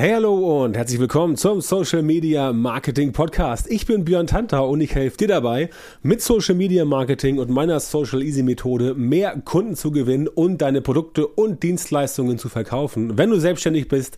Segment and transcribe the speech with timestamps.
[0.00, 3.70] Hey, hallo und herzlich willkommen zum Social Media Marketing Podcast.
[3.70, 5.68] Ich bin Björn Tantau und ich helfe dir dabei,
[6.00, 10.80] mit Social Media Marketing und meiner Social Easy Methode mehr Kunden zu gewinnen und deine
[10.80, 13.18] Produkte und Dienstleistungen zu verkaufen.
[13.18, 14.16] Wenn du selbstständig bist,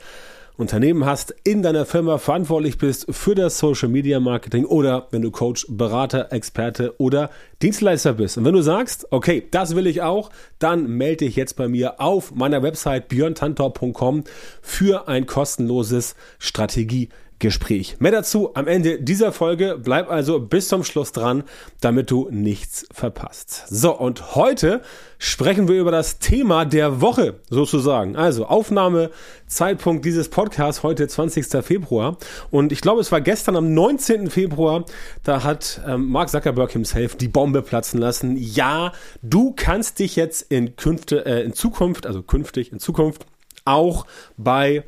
[0.57, 5.31] Unternehmen hast, in deiner Firma verantwortlich bist für das Social Media Marketing oder wenn du
[5.31, 7.31] Coach, Berater, Experte oder
[7.63, 8.37] Dienstleister bist.
[8.37, 12.01] Und wenn du sagst, okay, das will ich auch, dann melde dich jetzt bei mir
[12.01, 14.25] auf meiner Website björntantor.com
[14.61, 17.09] für ein kostenloses Strategie
[17.43, 17.97] Gespräch.
[17.99, 19.77] Mehr dazu am Ende dieser Folge.
[19.83, 21.43] Bleib also bis zum Schluss dran,
[21.81, 23.65] damit du nichts verpasst.
[23.69, 24.81] So, und heute
[25.19, 28.15] sprechen wir über das Thema der Woche sozusagen.
[28.15, 31.65] Also Aufnahmezeitpunkt dieses Podcasts heute 20.
[31.65, 32.17] Februar.
[32.53, 34.31] Und ich glaube, es war gestern am 19.
[34.31, 34.85] Februar,
[35.25, 38.37] da hat ähm, Mark Zuckerberg himself die Bombe platzen lassen.
[38.37, 43.27] Ja, du kannst dich jetzt in, Künfte, äh, in Zukunft, also künftig in Zukunft,
[43.65, 44.85] auch bei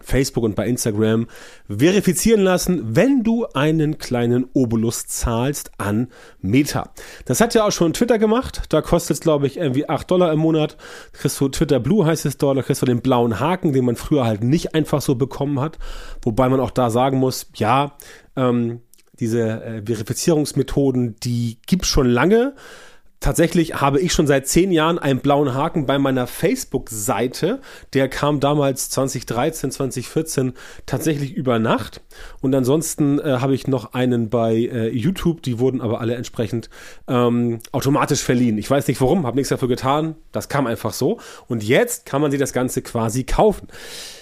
[0.00, 1.26] Facebook und bei Instagram
[1.68, 6.08] verifizieren lassen, wenn du einen kleinen Obolus zahlst an
[6.40, 6.92] Meta.
[7.24, 8.62] Das hat ja auch schon Twitter gemacht.
[8.68, 10.76] Da kostet es, glaube ich, irgendwie 8 Dollar im Monat.
[11.12, 13.96] Kriegst du Twitter Blue heißt es dort, da kriegst du den blauen Haken, den man
[13.96, 15.78] früher halt nicht einfach so bekommen hat.
[16.22, 17.96] Wobei man auch da sagen muss, ja,
[18.36, 18.80] ähm,
[19.18, 22.54] diese äh, Verifizierungsmethoden, die gibt's schon lange.
[23.20, 27.60] Tatsächlich habe ich schon seit zehn Jahren einen blauen Haken bei meiner Facebook-Seite.
[27.94, 30.52] Der kam damals 2013, 2014
[30.84, 32.02] tatsächlich über Nacht.
[32.42, 35.42] Und ansonsten äh, habe ich noch einen bei äh, YouTube.
[35.42, 36.68] Die wurden aber alle entsprechend
[37.08, 38.58] ähm, automatisch verliehen.
[38.58, 40.16] Ich weiß nicht warum, habe nichts dafür getan.
[40.30, 41.18] Das kam einfach so.
[41.48, 43.68] Und jetzt kann man sich das Ganze quasi kaufen.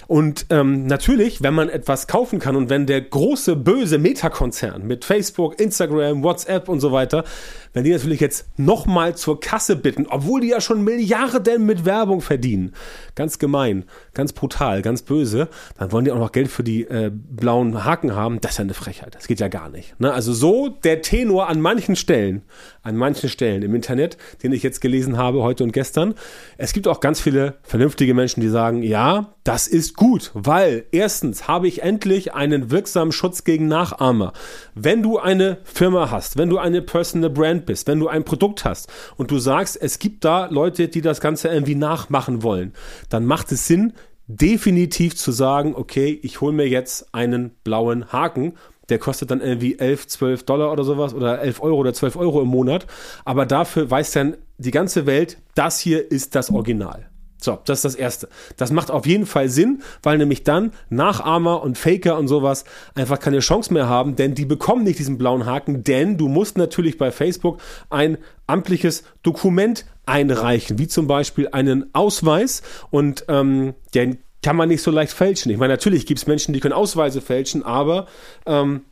[0.06, 5.04] Und ähm, natürlich, wenn man etwas kaufen kann und wenn der große böse Meta-Konzern mit
[5.04, 7.24] Facebook, Instagram, WhatsApp und so weiter,
[7.72, 12.20] wenn die natürlich jetzt nochmal zur Kasse bitten, obwohl die ja schon Milliarden mit Werbung
[12.20, 12.72] verdienen,
[13.14, 17.10] ganz gemein, ganz brutal, ganz böse, dann wollen die auch noch Geld für die äh,
[17.12, 18.40] blauen Haken haben.
[18.40, 19.14] Das ist ja eine Frechheit.
[19.14, 19.98] Das geht ja gar nicht.
[20.00, 20.12] Ne?
[20.12, 22.42] Also so der Tenor an manchen Stellen,
[22.82, 26.14] an manchen Stellen im Internet, den ich jetzt gelesen habe heute und gestern.
[26.56, 31.48] Es gibt auch ganz viele vernünftige Menschen, die sagen, ja, das ist gut, weil erstens
[31.48, 34.32] habe ich endlich einen wirksamen Schutz gegen Nachahmer.
[34.74, 38.64] Wenn du eine Firma hast, wenn du eine Personal Brand bist, wenn du ein Produkt
[38.64, 42.72] hast und du sagst, es gibt da Leute, die das Ganze irgendwie nachmachen wollen,
[43.08, 43.92] dann macht es Sinn,
[44.26, 48.54] definitiv zu sagen, okay, ich hole mir jetzt einen blauen Haken.
[48.88, 52.42] Der kostet dann irgendwie 11, 12 Dollar oder sowas oder 11 Euro oder 12 Euro
[52.42, 52.86] im Monat.
[53.24, 57.08] Aber dafür weiß dann die ganze Welt, das hier ist das Original.
[57.44, 58.28] So, das ist das Erste.
[58.56, 63.20] Das macht auf jeden Fall Sinn, weil nämlich dann Nachahmer und Faker und sowas einfach
[63.20, 66.96] keine Chance mehr haben, denn die bekommen nicht diesen blauen Haken, denn du musst natürlich
[66.96, 67.60] bei Facebook
[67.90, 68.16] ein
[68.46, 74.90] amtliches Dokument einreichen, wie zum Beispiel einen Ausweis und ähm, den kann man nicht so
[74.90, 75.50] leicht fälschen.
[75.52, 78.06] Ich meine, natürlich gibt es Menschen, die können Ausweise fälschen, aber
[78.46, 78.82] ähm,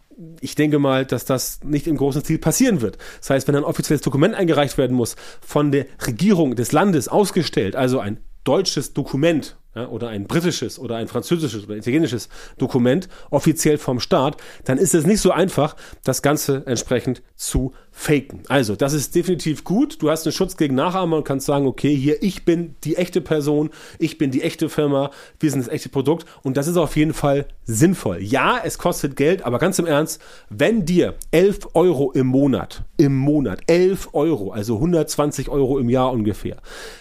[0.40, 2.98] ich denke mal, dass das nicht im großen Stil passieren wird.
[3.20, 7.76] Das heißt, wenn ein offizielles Dokument eingereicht werden muss, von der Regierung des Landes ausgestellt,
[7.76, 12.28] also ein deutsches Dokument ja, oder ein britisches oder ein französisches oder italienisches
[12.58, 18.42] Dokument offiziell vom Staat, dann ist es nicht so einfach, das Ganze entsprechend zu faken.
[18.48, 20.02] Also, das ist definitiv gut.
[20.02, 23.20] Du hast einen Schutz gegen Nachahmer und kannst sagen, okay, hier, ich bin die echte
[23.20, 26.96] Person, ich bin die echte Firma, wir sind das echte Produkt und das ist auf
[26.96, 28.18] jeden Fall sinnvoll.
[28.20, 33.16] Ja, es kostet Geld, aber ganz im Ernst, wenn dir 11 Euro im Monat, im
[33.16, 36.56] Monat, 11 Euro, also 120 Euro im Jahr ungefähr,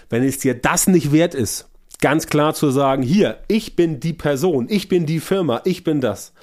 [0.09, 1.70] wenn es dir das nicht wert ist,
[2.01, 6.01] ganz klar zu sagen, hier, ich bin die Person, ich bin die Firma, ich bin
[6.01, 6.34] das,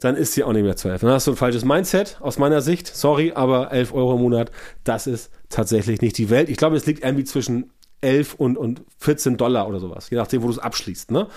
[0.00, 1.06] dann ist sie auch nicht mehr zu helfen.
[1.06, 2.86] Dann hast du ein falsches Mindset aus meiner Sicht.
[2.88, 4.50] Sorry, aber 11 Euro im Monat,
[4.84, 6.48] das ist tatsächlich nicht die Welt.
[6.48, 7.70] Ich glaube, es liegt irgendwie zwischen
[8.00, 11.10] 11 und, und 14 Dollar oder sowas, je nachdem, wo du es abschließt.
[11.10, 11.28] Ne?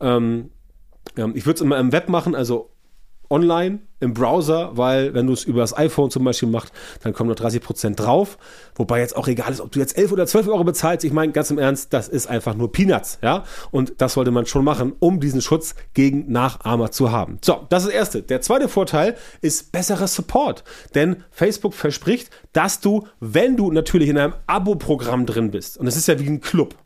[0.00, 0.50] Ähm,
[1.16, 2.70] ähm ich würde es immer im Web machen, also
[3.30, 6.72] online im Browser, weil wenn du es über das iPhone zum Beispiel machst,
[7.02, 8.38] dann kommen noch 30 Prozent drauf.
[8.76, 11.04] Wobei jetzt auch egal ist, ob du jetzt 11 oder 12 Euro bezahlst.
[11.04, 13.44] Ich meine, ganz im Ernst, das ist einfach nur Peanuts, ja.
[13.70, 17.38] Und das sollte man schon machen, um diesen Schutz gegen Nachahmer zu haben.
[17.44, 18.22] So, das ist das erste.
[18.22, 20.64] Der zweite Vorteil ist besserer Support.
[20.94, 25.96] Denn Facebook verspricht, dass du, wenn du natürlich in einem Abo-Programm drin bist, und es
[25.96, 26.76] ist ja wie ein Club,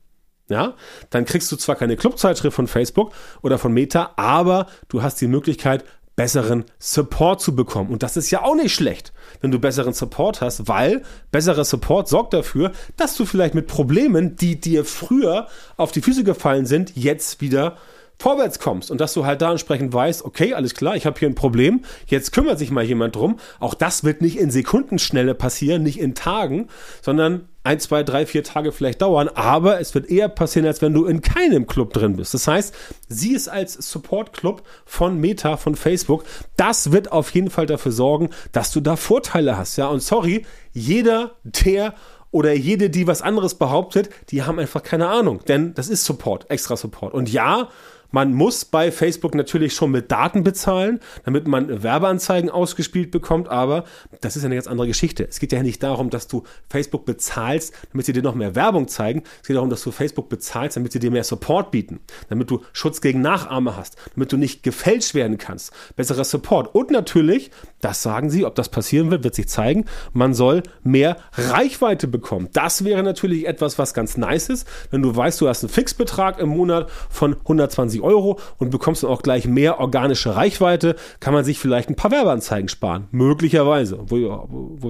[0.48, 0.74] ja,
[1.10, 3.12] dann kriegst du zwar keine Clubzeitschrift von Facebook
[3.42, 5.84] oder von Meta, aber du hast die Möglichkeit,
[6.16, 7.90] besseren Support zu bekommen.
[7.90, 12.08] Und das ist ja auch nicht schlecht, wenn du besseren Support hast, weil besserer Support
[12.08, 16.96] sorgt dafür, dass du vielleicht mit Problemen, die dir früher auf die Füße gefallen sind,
[16.96, 17.76] jetzt wieder
[18.18, 21.28] vorwärts kommst und dass du halt da entsprechend weißt, okay, alles klar, ich habe hier
[21.28, 23.40] ein Problem, jetzt kümmert sich mal jemand drum.
[23.58, 26.68] Auch das wird nicht in Sekundenschnelle passieren, nicht in Tagen,
[27.00, 30.94] sondern ein, zwei, drei, vier Tage vielleicht dauern, aber es wird eher passieren, als wenn
[30.94, 32.34] du in keinem Club drin bist.
[32.34, 32.74] Das heißt,
[33.08, 36.24] sieh es als Support-Club von Meta, von Facebook.
[36.56, 39.76] Das wird auf jeden Fall dafür sorgen, dass du da Vorteile hast.
[39.76, 41.94] Ja, und sorry, jeder, der
[42.32, 45.40] oder jede, die was anderes behauptet, die haben einfach keine Ahnung.
[45.46, 47.14] Denn das ist Support, extra Support.
[47.14, 47.68] Und ja,
[48.12, 53.84] man muss bei Facebook natürlich schon mit Daten bezahlen, damit man Werbeanzeigen ausgespielt bekommt, aber
[54.20, 55.26] das ist eine ganz andere Geschichte.
[55.28, 58.86] Es geht ja nicht darum, dass du Facebook bezahlst, damit sie dir noch mehr Werbung
[58.86, 59.22] zeigen.
[59.40, 62.62] Es geht darum, dass du Facebook bezahlst, damit sie dir mehr Support bieten, damit du
[62.72, 65.72] Schutz gegen Nachahmer hast, damit du nicht gefälscht werden kannst.
[65.96, 66.74] Besserer Support.
[66.74, 67.50] Und natürlich,
[67.80, 72.48] das sagen sie, ob das passieren wird, wird sich zeigen, man soll mehr Reichweite bekommen.
[72.52, 76.38] Das wäre natürlich etwas, was ganz nice ist, wenn du weißt, du hast einen Fixbetrag
[76.38, 81.44] im Monat von 120 Euro und bekommst dann auch gleich mehr organische Reichweite, kann man
[81.44, 83.08] sich vielleicht ein paar Werbeanzeigen sparen.
[83.10, 83.98] Möglicherweise.
[84.06, 84.16] Wo,
[84.48, 84.88] wo,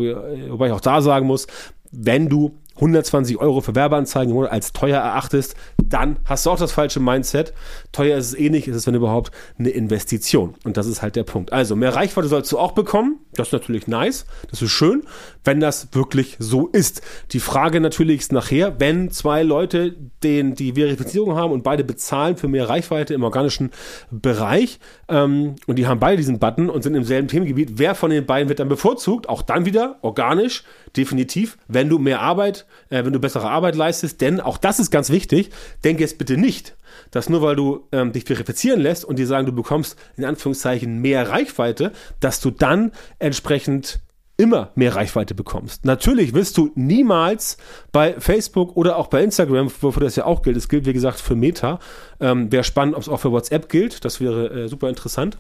[0.51, 1.47] wobei ich auch da sagen muss,
[1.91, 7.01] wenn du 120 Euro für Werbeanzeigen als teuer erachtest, dann hast du auch das falsche
[7.01, 7.53] Mindset.
[7.93, 10.55] Teuer ist es eh nicht, ist es wenn überhaupt eine Investition.
[10.65, 11.53] Und das ist halt der Punkt.
[11.53, 13.21] Also mehr Reichweite sollst du auch bekommen.
[13.35, 14.27] Das ist natürlich nice.
[14.51, 15.03] Das ist schön,
[15.45, 17.03] wenn das wirklich so ist.
[17.33, 22.37] Die Frage natürlich ist nachher, wenn zwei Leute den, die Verifizierung haben und beide bezahlen
[22.37, 23.71] für mehr Reichweite im organischen
[24.11, 24.79] Bereich
[25.09, 28.27] ähm, und die haben beide diesen Button und sind im selben Themengebiet, wer von den
[28.27, 29.29] beiden wird dann bevorzugt?
[29.29, 30.65] Auch dann wieder organisch,
[30.97, 34.91] definitiv, wenn du mehr Arbeit, äh, wenn du bessere Arbeit leistest, denn auch das ist
[34.91, 35.51] ganz wichtig,
[35.85, 36.77] denke jetzt bitte nicht,
[37.11, 40.99] dass nur weil du ähm, dich verifizieren lässt und die sagen, du bekommst in Anführungszeichen
[40.99, 44.01] mehr Reichweite, dass du dann entsprechend
[44.37, 45.85] immer mehr Reichweite bekommst.
[45.85, 47.59] Natürlich wirst du niemals
[47.93, 51.21] bei Facebook oder auch bei Instagram, wofür das ja auch gilt, es gilt wie gesagt
[51.21, 51.79] für Meta,
[52.19, 55.39] ähm, wäre spannend, ob es auch für WhatsApp gilt, das wäre äh, super interessant.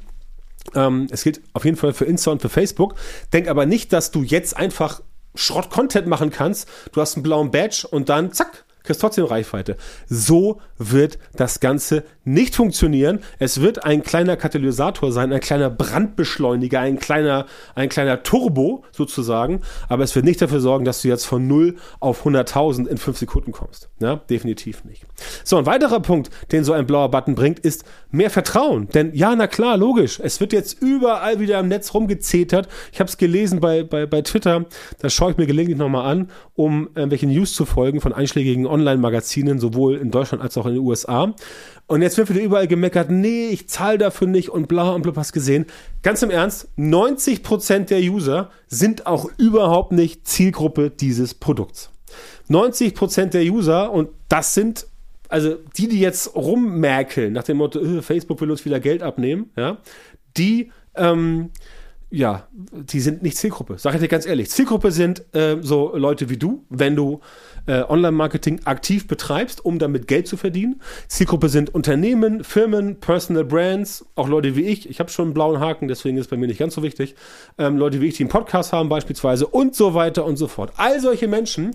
[0.75, 2.95] Ähm, es gilt auf jeden Fall für Insta und für Facebook.
[3.33, 5.03] Denk aber nicht, dass du jetzt einfach
[5.34, 6.69] Schrott-Content machen kannst.
[6.93, 9.76] Du hast einen blauen Badge und dann zack, kriegst trotzdem Reichweite.
[10.08, 13.21] So wird das Ganze nicht funktionieren.
[13.39, 19.61] Es wird ein kleiner Katalysator sein, ein kleiner Brandbeschleuniger, ein kleiner, ein kleiner Turbo sozusagen,
[19.89, 23.19] aber es wird nicht dafür sorgen, dass du jetzt von 0 auf 100.000 in 5
[23.19, 23.89] Sekunden kommst.
[24.01, 25.05] Ja, definitiv nicht.
[25.45, 28.89] So, ein weiterer Punkt, den so ein blauer Button bringt, ist mehr Vertrauen.
[28.89, 32.69] Denn ja, na klar, logisch, es wird jetzt überall wieder im Netz rumgezetert.
[32.93, 34.67] Ich habe es gelesen bei, bei, bei Twitter,
[35.01, 39.59] das schaue ich mir gelegentlich nochmal an, um irgendwelche News zu folgen von einschlägigen Online-Magazinen,
[39.59, 41.35] sowohl in Deutschland als auch in den USA.
[41.87, 45.17] Und jetzt wird wieder überall gemeckert, nee, ich zahle dafür nicht und bla und bla,
[45.17, 45.67] was gesehen.
[46.03, 51.91] Ganz im Ernst, 90% der User sind auch überhaupt nicht Zielgruppe dieses Produkts.
[52.49, 54.87] 90% der User, und das sind
[55.32, 59.50] also die, die jetzt rummerkeln, nach dem Motto, äh, Facebook will uns wieder Geld abnehmen,
[59.56, 59.79] ja,
[60.37, 61.50] die, ähm,
[62.12, 63.79] ja, die sind nicht Zielgruppe.
[63.79, 64.50] Sag ich dir ganz ehrlich.
[64.50, 67.20] Zielgruppe sind äh, so Leute wie du, wenn du
[67.67, 70.82] äh, Online-Marketing aktiv betreibst, um damit Geld zu verdienen.
[71.09, 74.91] Zielgruppe sind Unternehmen, Firmen, Personal Brands, auch Leute wie ich.
[74.91, 77.14] Ich habe schon einen blauen Haken, deswegen ist es bei mir nicht ganz so wichtig.
[77.56, 80.75] Ähm, Leute wie ich, die einen Podcast haben beispielsweise und so weiter und so fort.
[80.76, 81.75] All solche Menschen,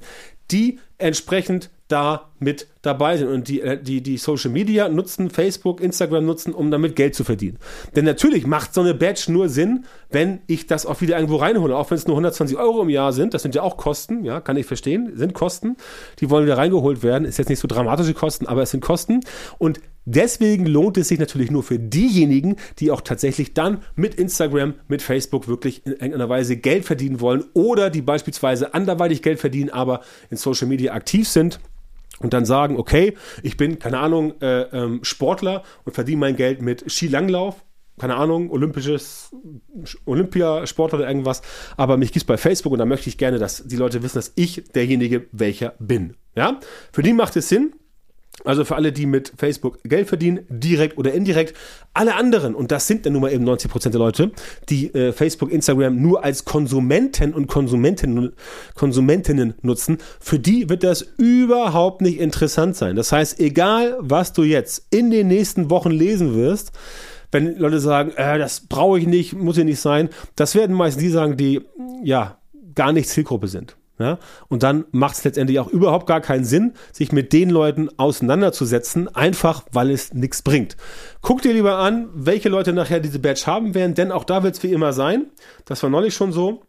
[0.52, 5.82] die entsprechend da mit dabei sind und die, äh, die, die Social Media nutzen, Facebook,
[5.82, 7.58] Instagram nutzen, um damit Geld zu verdienen.
[7.96, 11.76] Denn natürlich macht so eine Badge nur Sinn, wenn ich das auch wieder irgendwo reinhole,
[11.76, 14.40] auch wenn es nur 120 Euro im Jahr sind, das sind ja auch Kosten, ja,
[14.40, 15.78] kann ich verstehen, sind Kosten,
[16.20, 19.22] die wollen wieder reingeholt werden, ist jetzt nicht so dramatische Kosten, aber es sind Kosten.
[19.58, 24.76] Und deswegen lohnt es sich natürlich nur für diejenigen, die auch tatsächlich dann mit Instagram,
[24.88, 29.70] mit Facebook wirklich in irgendeiner Weise Geld verdienen wollen oder die beispielsweise anderweitig Geld verdienen,
[29.70, 31.60] aber in Social Media aktiv sind
[32.20, 36.62] und dann sagen, okay, ich bin, keine Ahnung, äh, ähm, Sportler und verdiene mein Geld
[36.62, 37.64] mit Skilanglauf,
[38.00, 39.36] keine Ahnung, olympisches,
[40.06, 41.42] Olympiasport oder irgendwas,
[41.78, 44.34] aber mich gibt's bei Facebook und da möchte ich gerne, dass die Leute wissen, dass
[44.36, 46.16] ich derjenige welcher bin.
[46.36, 46.60] Ja,
[46.92, 47.74] für die macht es Sinn,
[48.46, 51.56] also für alle, die mit Facebook Geld verdienen, direkt oder indirekt.
[51.94, 54.32] Alle anderen, und das sind dann nun mal eben 90 Prozent der Leute,
[54.70, 58.34] die äh, Facebook, Instagram nur als Konsumenten und Konsumentinnen,
[58.76, 62.96] Konsumentinnen nutzen, für die wird das überhaupt nicht interessant sein.
[62.96, 66.72] Das heißt, egal was du jetzt in den nächsten Wochen lesen wirst,
[67.32, 71.04] wenn Leute sagen, äh, das brauche ich nicht, muss ja nicht sein, das werden meistens
[71.04, 71.62] die sagen, die
[72.04, 72.38] ja
[72.76, 73.76] gar nicht Zielgruppe sind.
[74.00, 74.20] Ja?
[74.48, 79.14] Und dann macht es letztendlich auch überhaupt gar keinen Sinn, sich mit den Leuten auseinanderzusetzen,
[79.16, 80.78] einfach weil es nichts bringt.
[81.22, 84.56] Guck dir lieber an, welche Leute nachher diese Badge haben werden, denn auch da wird
[84.56, 85.28] es wie immer sein.
[85.66, 86.62] Das war neulich schon so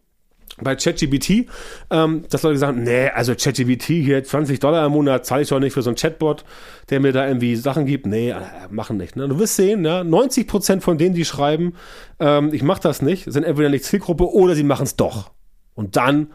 [0.61, 1.47] bei ChatGBT,
[1.89, 5.59] ähm, dass Leute sagen, nee, also ChatGBT hier 20 Dollar im Monat zahle ich doch
[5.59, 6.43] nicht für so einen Chatbot,
[6.89, 8.05] der mir da irgendwie Sachen gibt.
[8.05, 9.15] Nee, äh, machen nicht.
[9.15, 9.27] Ne?
[9.27, 11.75] Du wirst sehen, ja, 90 Prozent von denen, die schreiben,
[12.19, 15.31] ähm, ich mache das nicht, sind entweder nicht Zielgruppe oder sie machen es doch.
[15.75, 16.27] Und dann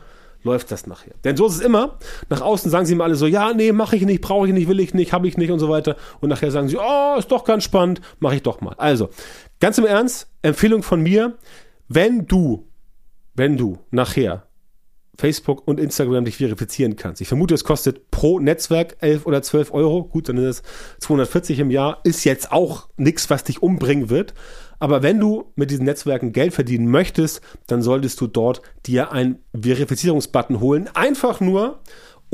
[0.44, 1.14] läuft das nachher.
[1.24, 1.98] Denn so ist es immer.
[2.28, 4.68] Nach außen sagen sie mir alle so, ja, nee, mache ich nicht, brauche ich nicht,
[4.68, 5.96] will ich nicht, habe ich nicht und so weiter.
[6.20, 8.74] Und nachher sagen sie, oh, ist doch ganz spannend, mache ich doch mal.
[8.76, 9.08] Also,
[9.60, 11.36] ganz im Ernst, Empfehlung von mir,
[11.88, 12.68] wenn du,
[13.34, 14.46] wenn du nachher
[15.18, 17.20] Facebook und Instagram dich verifizieren kannst.
[17.20, 20.04] Ich vermute, es kostet pro Netzwerk 11 oder 12 Euro.
[20.04, 20.62] Gut, dann ist es
[21.00, 22.00] 240 im Jahr.
[22.04, 24.34] Ist jetzt auch nichts, was dich umbringen wird.
[24.78, 29.38] Aber wenn du mit diesen Netzwerken Geld verdienen möchtest, dann solltest du dort dir einen
[29.58, 30.90] Verifizierungsbutton holen.
[30.94, 31.80] Einfach nur,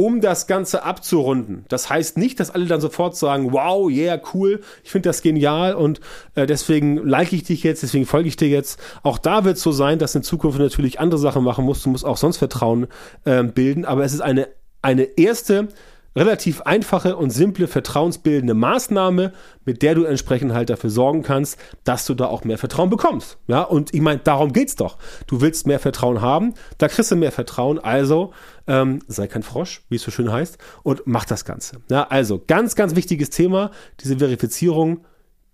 [0.01, 1.67] um das Ganze abzurunden.
[1.69, 5.75] Das heißt nicht, dass alle dann sofort sagen, wow, yeah, cool, ich finde das genial
[5.75, 6.01] und
[6.37, 8.81] äh, deswegen like ich dich jetzt, deswegen folge ich dir jetzt.
[9.03, 11.85] Auch da wird es so sein, dass in Zukunft natürlich andere Sachen machen musst.
[11.85, 12.87] Du musst auch sonst Vertrauen
[13.27, 14.49] äh, bilden, aber es ist eine,
[14.81, 15.69] eine erste
[16.17, 19.33] relativ einfache und simple vertrauensbildende Maßnahme,
[19.65, 23.39] mit der du entsprechend halt dafür sorgen kannst, dass du da auch mehr Vertrauen bekommst.
[23.47, 24.99] Ja, und ich meine, darum geht's doch.
[25.27, 28.33] Du willst mehr Vertrauen haben, da kriegst du mehr Vertrauen, also
[28.71, 31.79] ähm, sei kein Frosch, wie es so schön heißt, und mach das Ganze.
[31.91, 35.05] Ja, also ganz, ganz wichtiges Thema, diese Verifizierung.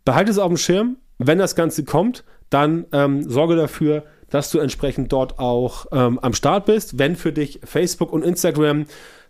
[0.04, 0.98] Behalte es auf dem Schirm.
[1.18, 6.34] Wenn das Ganze kommt, dann ähm, sorge dafür, dass du entsprechend dort auch ähm, am
[6.34, 6.98] Start bist.
[6.98, 8.84] Wenn für dich Facebook und Instagram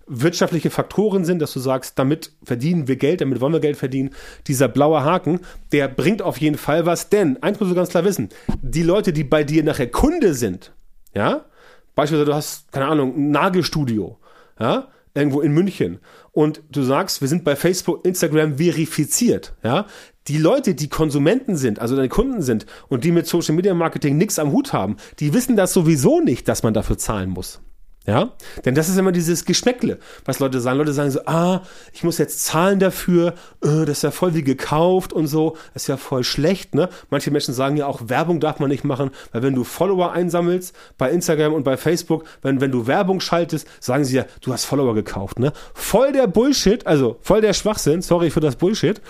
[0.09, 4.11] wirtschaftliche Faktoren sind, dass du sagst, damit verdienen wir Geld, damit wollen wir Geld verdienen.
[4.49, 5.40] Dieser blaue Haken,
[5.73, 8.31] der bringt auf jeden Fall was, denn eins musst du ganz klar wissen,
[8.62, 10.73] die Leute, die bei dir nachher Kunde sind,
[11.14, 11.47] ja,
[11.96, 14.18] beispielsweise du hast, keine Ahnung, ein Nagelstudio,
[14.60, 15.98] ja, irgendwo in München
[16.30, 19.86] und du sagst, wir sind bei Facebook, Instagram verifiziert, ja,
[20.28, 24.16] die Leute, die Konsumenten sind, also deine Kunden sind und die mit Social Media Marketing
[24.16, 27.60] nichts am Hut haben, die wissen das sowieso nicht, dass man dafür zahlen muss.
[28.06, 28.30] Ja,
[28.64, 30.78] denn das ist immer dieses Geschmäckle, was Leute sagen.
[30.78, 33.34] Leute sagen so, ah, ich muss jetzt zahlen dafür,
[33.64, 36.88] äh, das ist ja voll wie gekauft und so, das ist ja voll schlecht, ne?
[37.10, 40.72] Manche Menschen sagen ja auch, Werbung darf man nicht machen, weil wenn du Follower einsammelst
[40.98, 44.66] bei Instagram und bei Facebook, wenn, wenn du Werbung schaltest, sagen sie ja, du hast
[44.66, 45.52] Follower gekauft, ne?
[45.75, 49.00] Voll der Bullshit, also voll der Schwachsinn, sorry für das Bullshit.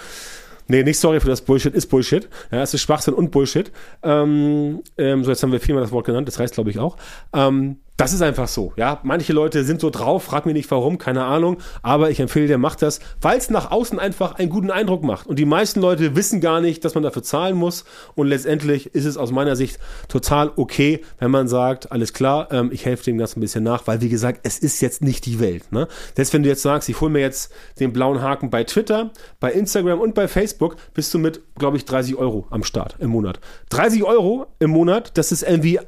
[0.68, 2.28] Nee, nicht sorry für das Bullshit, ist Bullshit.
[2.50, 3.70] Ja, es ist Schwachsinn und Bullshit.
[4.02, 6.96] Ähm, ähm, so, jetzt haben wir viermal das Wort genannt, das reicht, glaube ich, auch.
[7.32, 9.00] Ähm, das ist einfach so, ja.
[9.02, 12.58] Manche Leute sind so drauf, frag mich nicht warum, keine Ahnung, aber ich empfehle dir,
[12.58, 15.26] mach das, weil es nach außen einfach einen guten Eindruck macht.
[15.26, 17.84] Und die meisten Leute wissen gar nicht, dass man dafür zahlen muss.
[18.14, 22.70] Und letztendlich ist es aus meiner Sicht total okay, wenn man sagt, alles klar, ähm,
[22.72, 25.40] ich helfe dem Ganzen ein bisschen nach, weil wie gesagt, es ist jetzt nicht die
[25.40, 25.72] Welt.
[25.72, 25.88] Ne?
[26.14, 29.10] Selbst wenn du jetzt sagst, ich hole mir jetzt den blauen Haken bei Twitter,
[29.40, 33.10] bei Instagram und bei Facebook, bist du mit, glaube ich, 30 Euro am Start im
[33.10, 33.40] Monat.
[33.70, 35.80] 30 Euro im Monat, das ist irgendwie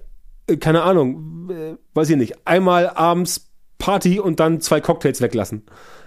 [0.57, 5.63] keine Ahnung, äh, weiß ich nicht, einmal abends Party und dann zwei Cocktails weglassen.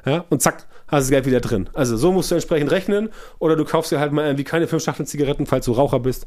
[0.05, 1.69] Ja, und zack, hast du das Geld wieder drin.
[1.73, 3.09] Also so musst du entsprechend rechnen.
[3.39, 6.25] Oder du kaufst dir halt mal irgendwie keine fünf Schachteln Zigaretten, falls du Raucher bist.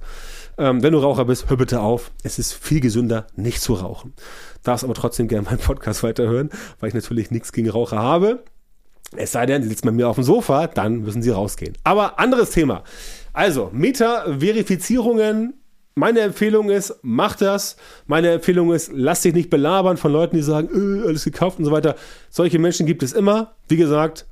[0.58, 2.12] Ähm, wenn du Raucher bist, hör bitte auf.
[2.22, 4.14] Es ist viel gesünder, nicht zu rauchen.
[4.62, 8.44] Darfst aber trotzdem gerne meinen Podcast weiterhören, weil ich natürlich nichts gegen Raucher habe.
[9.16, 11.76] Es sei denn, sie sitzen bei mir auf dem Sofa, dann müssen sie rausgehen.
[11.84, 12.84] Aber anderes Thema.
[13.32, 15.54] Also, Meta-Verifizierungen
[15.94, 17.76] meine Empfehlung ist, mach das.
[18.06, 21.64] Meine Empfehlung ist, lass dich nicht belabern von Leuten, die sagen, öh, alles gekauft und
[21.64, 21.94] so weiter.
[22.30, 23.54] Solche Menschen gibt es immer.
[23.68, 24.26] Wie gesagt,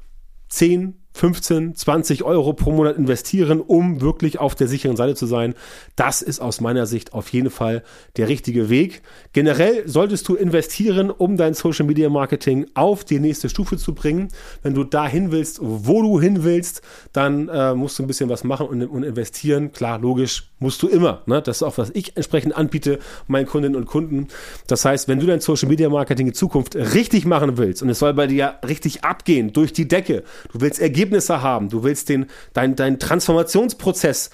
[0.49, 5.55] 10, 15, 20 Euro pro Monat investieren, um wirklich auf der sicheren Seite zu sein.
[5.97, 7.83] Das ist aus meiner Sicht auf jeden Fall
[8.17, 9.03] der richtige Weg.
[9.33, 14.29] Generell solltest du investieren, um dein Social Media Marketing auf die nächste Stufe zu bringen.
[14.63, 18.45] Wenn du dahin willst, wo du hin willst, dann äh, musst du ein bisschen was
[18.45, 19.73] machen und, und investieren.
[19.73, 21.23] Klar, logisch, musst du immer.
[21.27, 21.43] Ne?
[21.43, 24.29] Das ist auch, was ich entsprechend anbiete, meinen Kundinnen und Kunden.
[24.67, 27.99] Das heißt, wenn du dein Social Media Marketing in Zukunft richtig machen willst und es
[27.99, 32.27] soll bei dir richtig abgehen, durch die Decke, du willst Ergebnisse haben, du willst den,
[32.53, 34.31] dein, dein Transformationsprozess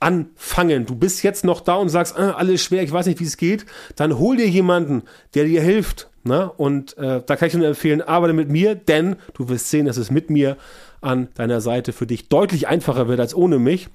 [0.00, 0.86] anfangen.
[0.86, 3.36] Du bist jetzt noch da und sagst, ah, alles schwer, ich weiß nicht, wie es
[3.36, 3.64] geht.
[3.96, 5.02] Dann hol dir jemanden,
[5.34, 6.10] der dir hilft.
[6.24, 6.50] Ne?
[6.50, 9.96] Und äh, da kann ich nur empfehlen, arbeite mit mir, denn du wirst sehen, dass
[9.96, 10.58] es mit mir
[11.00, 13.88] an deiner Seite für dich deutlich einfacher wird als ohne mich.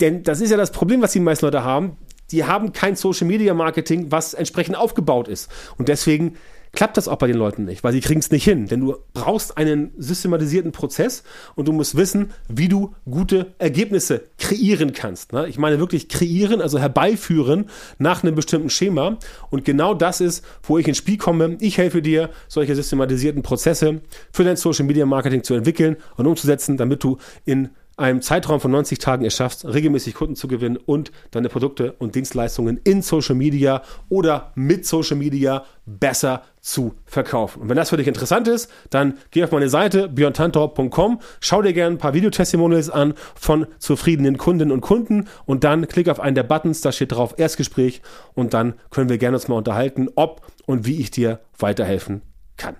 [0.00, 1.96] Denn das ist ja das Problem, was die meisten Leute haben.
[2.30, 5.50] Die haben kein Social Media Marketing, was entsprechend aufgebaut ist.
[5.76, 6.36] Und deswegen
[6.72, 8.66] klappt das auch bei den Leuten nicht, weil sie kriegen es nicht hin.
[8.66, 11.22] Denn du brauchst einen systematisierten Prozess
[11.54, 15.32] und du musst wissen, wie du gute Ergebnisse kreieren kannst.
[15.32, 15.48] Ne?
[15.48, 19.18] Ich meine wirklich kreieren, also herbeiführen nach einem bestimmten Schema.
[19.50, 21.56] Und genau das ist, wo ich ins Spiel komme.
[21.60, 24.00] Ich helfe dir, solche systematisierten Prozesse
[24.32, 28.70] für dein Social Media Marketing zu entwickeln und umzusetzen, damit du in einem Zeitraum von
[28.70, 33.34] 90 Tagen es schaffst, regelmäßig Kunden zu gewinnen und deine Produkte und Dienstleistungen in Social
[33.34, 37.62] Media oder mit Social Media besser zu verkaufen.
[37.62, 41.72] Und wenn das für dich interessant ist, dann geh auf meine Seite björntantor.com, schau dir
[41.72, 46.34] gerne ein paar Videotestimonials an von zufriedenen Kundinnen und Kunden und dann klick auf einen
[46.34, 48.02] der Buttons, da steht drauf Erstgespräch
[48.34, 52.22] und dann können wir gerne uns mal unterhalten, ob und wie ich dir weiterhelfen
[52.56, 52.76] kann.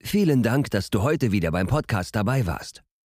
[0.00, 2.85] Vielen Dank, dass du heute wieder beim Podcast dabei warst.